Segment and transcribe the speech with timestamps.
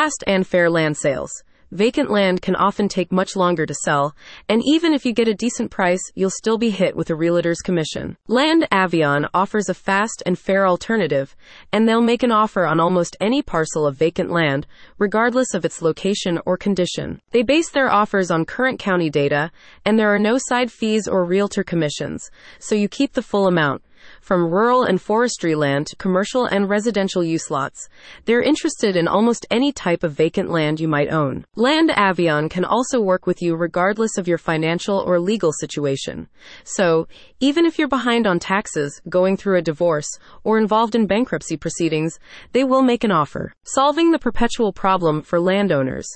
[0.00, 1.30] Fast and fair land sales.
[1.72, 4.16] Vacant land can often take much longer to sell,
[4.48, 7.60] and even if you get a decent price, you'll still be hit with a realtor's
[7.60, 8.16] commission.
[8.26, 11.36] Land Avion offers a fast and fair alternative,
[11.70, 14.66] and they'll make an offer on almost any parcel of vacant land,
[14.96, 17.20] regardless of its location or condition.
[17.32, 19.50] They base their offers on current county data,
[19.84, 23.82] and there are no side fees or realtor commissions, so you keep the full amount
[24.20, 27.88] from rural and forestry land to commercial and residential use lots.
[28.26, 31.44] They're interested in almost any type of vacant land you might own.
[31.56, 36.28] Land Avion can also work with you regardless of your financial or legal situation.
[36.64, 37.08] So,
[37.40, 40.08] even if you're behind on taxes, going through a divorce,
[40.44, 42.18] or involved in bankruptcy proceedings,
[42.52, 43.52] they will make an offer.
[43.64, 46.06] Solving the perpetual problem for landowners.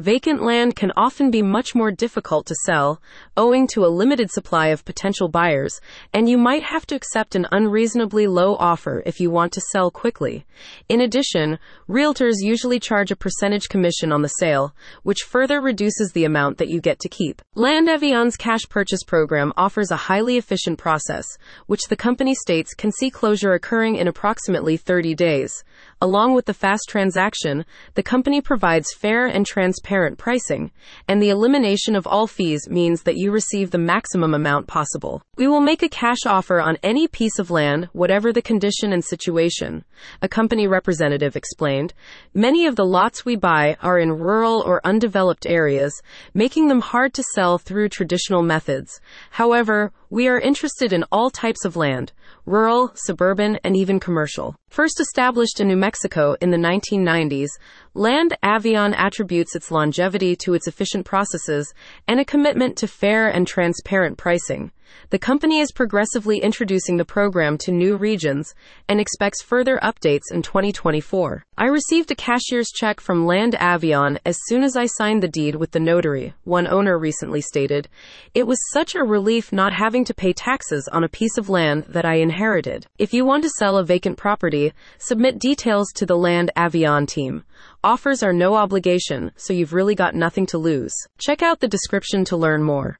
[0.00, 3.02] Vacant land can often be much more difficult to sell,
[3.36, 5.78] owing to a limited supply of potential buyers,
[6.14, 9.90] and you might have to accept an unreasonably low offer if you want to sell
[9.90, 10.46] quickly.
[10.88, 16.24] In addition, realtors usually charge a percentage commission on the sale, which further reduces the
[16.24, 17.42] amount that you get to keep.
[17.54, 21.26] Land Avion's cash purchase program offers a highly efficient process,
[21.66, 25.62] which the company states can see closure occurring in approximately 30 days.
[26.02, 30.70] Along with the fast transaction, the company provides fair and transparent pricing,
[31.06, 35.22] and the elimination of all fees means that you receive the maximum amount possible.
[35.36, 39.04] We will make a cash offer on any piece of land, whatever the condition and
[39.04, 39.84] situation,
[40.22, 41.92] a company representative explained.
[42.32, 45.92] Many of the lots we buy are in rural or undeveloped areas,
[46.32, 49.02] making them hard to sell through traditional methods.
[49.32, 52.12] However, we are interested in all types of land
[52.44, 54.56] rural, suburban, and even commercial.
[54.68, 57.48] First established in New Mexico in the 1990s,
[57.94, 61.74] Land Avion attributes its longevity to its efficient processes
[62.06, 64.70] and a commitment to fair and transparent pricing.
[65.10, 68.54] The company is progressively introducing the program to new regions
[68.88, 71.44] and expects further updates in 2024.
[71.56, 75.56] I received a cashier's check from Land Avion as soon as I signed the deed
[75.56, 77.88] with the notary, one owner recently stated.
[78.34, 81.84] It was such a relief not having to pay taxes on a piece of land
[81.88, 82.86] that I inherited.
[82.98, 87.44] If you want to sell a vacant property, submit details to the Land Avion team.
[87.82, 90.92] Offers are no obligation, so you've really got nothing to lose.
[91.16, 92.98] Check out the description to learn more.